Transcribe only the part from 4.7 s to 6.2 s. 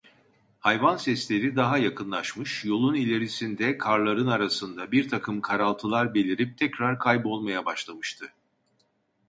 birtakım karaltılar